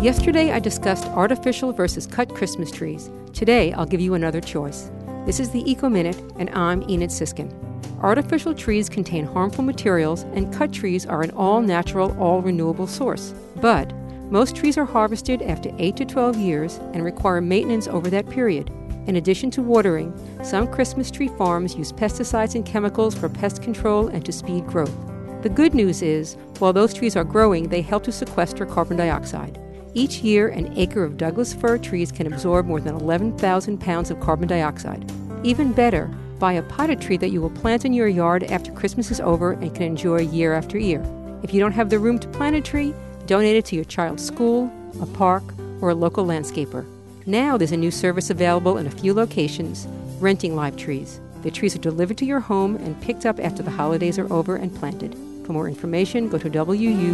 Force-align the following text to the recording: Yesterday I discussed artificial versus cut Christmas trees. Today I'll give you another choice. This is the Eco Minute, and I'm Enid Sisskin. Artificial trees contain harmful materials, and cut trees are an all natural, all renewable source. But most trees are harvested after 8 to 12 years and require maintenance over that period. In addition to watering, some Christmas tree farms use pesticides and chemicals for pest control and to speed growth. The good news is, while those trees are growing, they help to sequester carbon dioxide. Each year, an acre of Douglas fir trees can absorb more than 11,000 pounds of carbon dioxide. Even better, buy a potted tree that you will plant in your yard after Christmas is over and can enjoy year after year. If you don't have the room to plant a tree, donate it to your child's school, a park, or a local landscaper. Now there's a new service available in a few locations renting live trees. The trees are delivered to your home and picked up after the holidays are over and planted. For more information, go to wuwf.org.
Yesterday 0.00 0.52
I 0.52 0.60
discussed 0.60 1.06
artificial 1.06 1.72
versus 1.72 2.06
cut 2.06 2.32
Christmas 2.32 2.70
trees. 2.70 3.10
Today 3.32 3.72
I'll 3.72 3.84
give 3.84 4.00
you 4.00 4.14
another 4.14 4.40
choice. 4.40 4.92
This 5.26 5.40
is 5.40 5.50
the 5.50 5.68
Eco 5.68 5.88
Minute, 5.88 6.22
and 6.38 6.48
I'm 6.50 6.88
Enid 6.88 7.10
Sisskin. 7.10 7.52
Artificial 8.00 8.54
trees 8.54 8.88
contain 8.88 9.26
harmful 9.26 9.64
materials, 9.64 10.22
and 10.34 10.54
cut 10.54 10.72
trees 10.72 11.04
are 11.04 11.22
an 11.22 11.32
all 11.32 11.60
natural, 11.60 12.16
all 12.20 12.40
renewable 12.40 12.86
source. 12.86 13.34
But 13.56 13.92
most 14.30 14.54
trees 14.54 14.78
are 14.78 14.84
harvested 14.84 15.42
after 15.42 15.72
8 15.78 15.96
to 15.96 16.04
12 16.04 16.36
years 16.36 16.78
and 16.92 17.02
require 17.02 17.40
maintenance 17.40 17.88
over 17.88 18.08
that 18.08 18.30
period. 18.30 18.70
In 19.08 19.16
addition 19.16 19.50
to 19.50 19.62
watering, 19.62 20.14
some 20.44 20.68
Christmas 20.68 21.10
tree 21.10 21.28
farms 21.36 21.74
use 21.74 21.92
pesticides 21.92 22.54
and 22.54 22.64
chemicals 22.64 23.16
for 23.16 23.28
pest 23.28 23.64
control 23.64 24.06
and 24.06 24.24
to 24.24 24.30
speed 24.30 24.64
growth. 24.64 24.94
The 25.42 25.48
good 25.48 25.74
news 25.74 26.02
is, 26.02 26.36
while 26.60 26.72
those 26.72 26.94
trees 26.94 27.16
are 27.16 27.24
growing, 27.24 27.68
they 27.68 27.82
help 27.82 28.04
to 28.04 28.12
sequester 28.12 28.64
carbon 28.64 28.96
dioxide. 28.96 29.58
Each 29.98 30.20
year, 30.20 30.46
an 30.46 30.72
acre 30.78 31.02
of 31.02 31.16
Douglas 31.16 31.52
fir 31.52 31.76
trees 31.76 32.12
can 32.12 32.32
absorb 32.32 32.66
more 32.66 32.80
than 32.80 32.94
11,000 32.94 33.78
pounds 33.78 34.12
of 34.12 34.20
carbon 34.20 34.46
dioxide. 34.46 35.10
Even 35.42 35.72
better, 35.72 36.08
buy 36.38 36.52
a 36.52 36.62
potted 36.62 37.00
tree 37.00 37.16
that 37.16 37.30
you 37.30 37.40
will 37.40 37.50
plant 37.50 37.84
in 37.84 37.92
your 37.92 38.06
yard 38.06 38.44
after 38.44 38.70
Christmas 38.70 39.10
is 39.10 39.18
over 39.18 39.54
and 39.54 39.74
can 39.74 39.82
enjoy 39.82 40.20
year 40.20 40.54
after 40.54 40.78
year. 40.78 41.04
If 41.42 41.52
you 41.52 41.58
don't 41.58 41.72
have 41.72 41.90
the 41.90 41.98
room 41.98 42.20
to 42.20 42.28
plant 42.28 42.54
a 42.54 42.60
tree, 42.60 42.94
donate 43.26 43.56
it 43.56 43.64
to 43.64 43.74
your 43.74 43.86
child's 43.86 44.24
school, 44.24 44.70
a 45.02 45.06
park, 45.06 45.42
or 45.80 45.90
a 45.90 45.96
local 45.96 46.24
landscaper. 46.24 46.86
Now 47.26 47.56
there's 47.56 47.72
a 47.72 47.76
new 47.76 47.90
service 47.90 48.30
available 48.30 48.78
in 48.78 48.86
a 48.86 48.92
few 48.92 49.12
locations 49.12 49.88
renting 50.20 50.54
live 50.54 50.76
trees. 50.76 51.20
The 51.42 51.50
trees 51.50 51.74
are 51.74 51.80
delivered 51.80 52.18
to 52.18 52.24
your 52.24 52.38
home 52.38 52.76
and 52.76 53.02
picked 53.02 53.26
up 53.26 53.40
after 53.40 53.64
the 53.64 53.72
holidays 53.72 54.16
are 54.16 54.32
over 54.32 54.54
and 54.54 54.72
planted. 54.72 55.16
For 55.44 55.52
more 55.52 55.66
information, 55.66 56.28
go 56.28 56.38
to 56.38 56.48
wuwf.org. 56.48 57.08